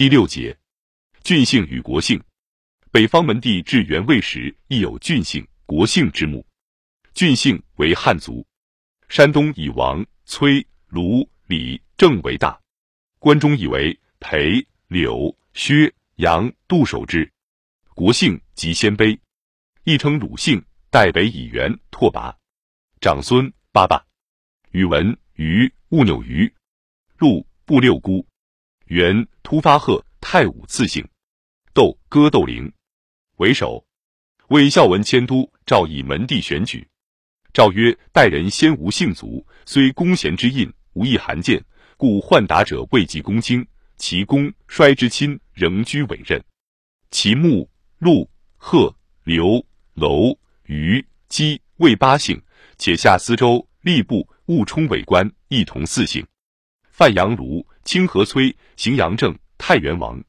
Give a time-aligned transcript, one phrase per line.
[0.00, 0.56] 第六节，
[1.22, 2.18] 郡姓与国姓。
[2.90, 6.42] 北方门第至元魏时，亦有郡姓、国姓之墓。
[7.12, 8.42] 郡姓为汉族，
[9.10, 12.58] 山东以王、崔、卢、李、郑为大，
[13.18, 17.30] 关中以为裴、柳、薛、杨、杜守之。
[17.94, 19.18] 国姓即鲜卑，
[19.84, 22.34] 亦称鲁姓，代北以元、拓跋。
[23.02, 24.02] 长孙八爸，
[24.70, 26.50] 宇文于兀扭于，
[27.18, 28.26] 陆布六姑，
[28.90, 31.06] 元突发贺太武赐姓，
[31.72, 32.72] 窦戈窦陵。
[33.36, 33.86] 为首，
[34.48, 36.88] 为孝文迁都，诏以门第选举。
[37.52, 41.64] 诏曰：代人先无姓族，虽公贤之印，无一罕见，
[41.96, 43.64] 故宦达者未及公卿，
[43.96, 46.42] 其公衰之亲仍居委任。
[47.12, 49.64] 其穆、陆、贺、刘、
[49.94, 52.42] 楼、虞、姬魏八姓，
[52.76, 56.26] 且下司州、吏部、务充委官一同四姓。
[56.90, 60.22] 范阳卢、清河崔、荥阳郑、太原王。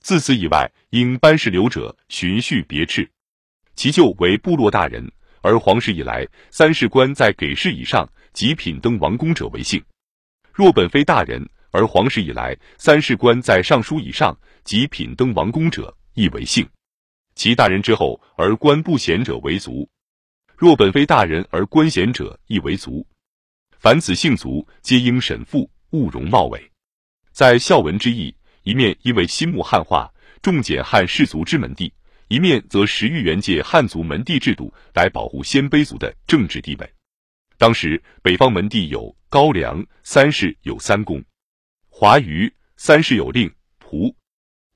[0.00, 3.10] 自此以外，因班氏留者，循序别斥。
[3.74, 9.80] 其舅为部落大人，而皇室以来，三世官在给事以上即品登王公者为姓；
[10.52, 16.68] 若本非大人，而皇室以来，三世官在尚书以上即品登王公者亦为姓。
[17.34, 19.88] 其大人之后而官不贤者为族；
[20.54, 23.06] 若本非大人而官贤者亦为族。
[23.78, 26.69] 凡此姓族，皆应审复，勿容冒伪。
[27.32, 28.34] 在孝文之意。
[28.62, 31.90] 一面因为新穆汉化，重简汉氏族之门第；
[32.28, 36.92] 一面则实欲原借汉族门第制度来保护鲜卑族的政治地位。
[37.56, 41.24] 当时北方门第有高梁三世有三公，
[41.88, 43.50] 华余三世有令
[43.82, 44.14] 仆，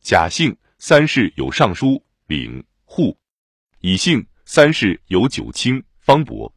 [0.01, 3.17] 贾姓三世有尚书领户，
[3.81, 6.53] 乙姓三世有九卿方伯，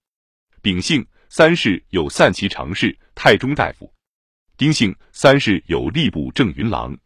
[0.61, 3.93] 丙姓三世有散骑常侍太中大夫，
[4.57, 6.97] 丁姓三世有吏部正云郎。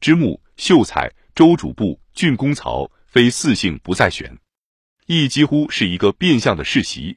[0.00, 4.36] 之木秀才周主簿郡公曹非四姓不再选，
[5.06, 7.16] 亦几乎是一个变相的世袭。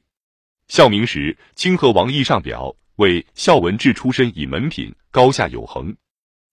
[0.68, 5.94] 孝明时，清河王义上表为孝文治出身以门品高下有恒。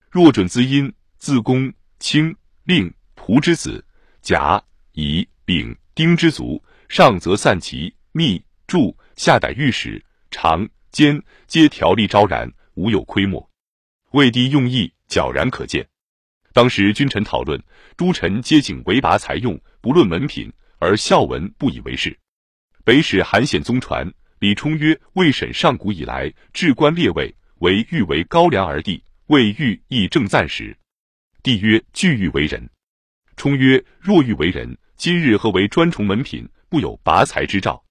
[0.09, 3.85] 若准资阴自公卿令仆之子
[4.23, 4.61] 甲
[4.93, 12.51] 乙丙丁之族，上则散骑密著，下逮御史长监，皆条例昭然，
[12.81, 13.47] 无有亏没。
[14.13, 15.87] 魏帝用意皎然可见。
[16.51, 17.61] 当时君臣讨论，
[17.95, 22.17] 诸臣皆请为拔才用，不论门品，而孝文不以为是。
[22.83, 29.01] 北史韩显宗传，李冲曰：魏审上古以来，至官列位，唯欲为高粱而帝。
[29.27, 30.75] 魏欲亦正赞时，
[31.43, 32.67] 帝曰：具欲为人。
[33.37, 37.81] 冲曰：若欲为人，今日何为专崇门品，不有拔才之兆？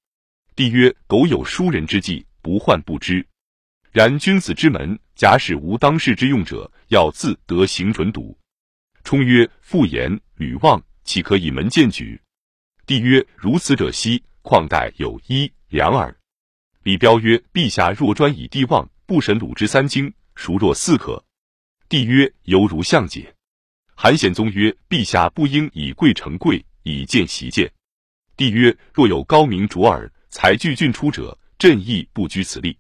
[0.55, 3.27] 帝曰：苟有疏人之计，不患不知。
[3.93, 8.39] 然君子之门，假使无当世之用者，要自得行准笃。
[9.03, 12.21] 冲曰：“复言吕望，岂可以门见举？”
[12.87, 16.17] 帝曰：“如此者希，况待有一两耳。”
[16.85, 21.25] 李彪曰：“陛下若专以帝望，不审鲁之三经，孰若似可？”
[21.89, 23.35] 帝曰：“犹如相解。”
[23.97, 27.69] 韩显宗曰：“陛下不应以贵成贵，以见习见。”
[28.37, 32.79] 帝曰：“若有高明卓尔，才具俊出者，朕亦不居此例。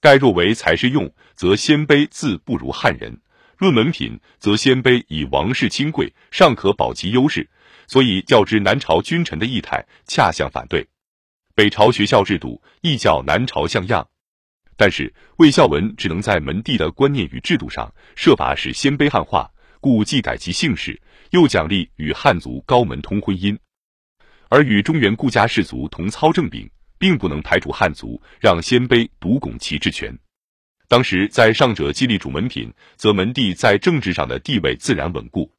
[0.00, 3.20] 盖若为才是用，则鲜卑自不如汉人。”
[3.58, 7.50] 论门品，则鲜卑以王室亲贵，尚可保其优势，
[7.88, 10.86] 所以较之南朝君臣的意态，恰相反对。
[11.56, 14.08] 北朝学校制度亦较南朝像样，
[14.76, 23.58] 但是魏孝文只能在门第的观念与制度上设法使鲜卑汉化，故既改其姓氏，又奖励与汉族高门通婚姻，
[24.48, 30.18] 而与中原顾家氏族同操正柄，并不能排除汉族，让鲜卑独拱其治权。
[30.88, 35.50] 当时在上者激励主门品，则门第在政治上的地位自然稳固。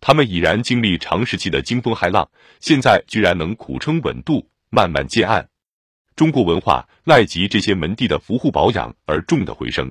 [0.00, 2.30] 他们已然经历长时期的惊风骇浪，
[2.60, 5.46] 现在居然能苦撑稳度，慢慢渐暗。
[6.16, 9.90] 中国文化赖及这些门第的扶护保养而重的回升。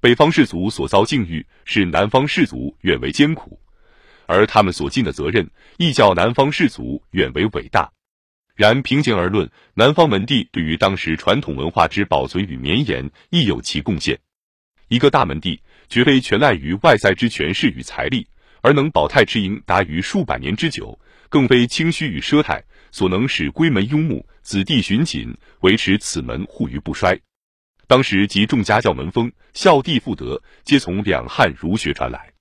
[0.00, 3.60] 北方士族所遭境遇，是南方士族远为艰苦，
[4.26, 7.90] 而他们所尽的责任，亦较南方士族远为伟大。
[8.58, 14.18] 然平心而论，南方门第对于当时传统文化之保存与绵延，亦有其贡献。
[14.88, 18.26] 一个大门第，绝非全赖于外在之权势与财力，
[18.60, 22.60] 而能保泰持盈达于数百年之久，更非清虚与奢泰
[22.90, 27.16] 所能使闺门拥目，子弟循谨，维持此门护于不衰。
[27.86, 32.32] 当时即众家教门风，孝弟妇德，皆从两汉儒学传来，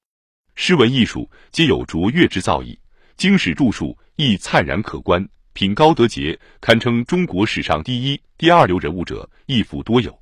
[0.55, 2.75] 诗文艺术皆有卓越之造诣，
[3.17, 5.23] 经史著述亦灿然可观。
[5.57, 10.15] 品高德节，堪称中国史上第一、第二流人物者，亦复多有。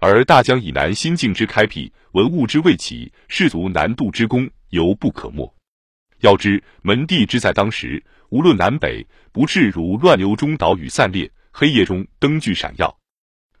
[0.00, 5.48] 而大江以南新境之开辟，文物之未起，士族南渡之功，犹不可没。
[6.22, 12.98] 要知门第之在当时，无论南北，不至如乱流中岛屿散裂，黑夜中灯具闪耀。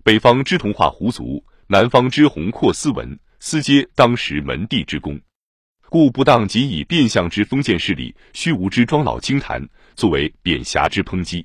[0.02, 5.16] 北方之同化胡族，南方之宏阔斯文，斯皆当时门第之功。
[5.92, 9.62] 故不当仅以变相之封建势力、虚无之庄老清谈，
[9.94, 11.44] 作为贬狭之抨击。